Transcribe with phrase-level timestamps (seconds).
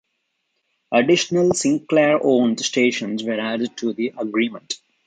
[0.91, 4.79] Additional Sinclair-owned stations were added to the agreement.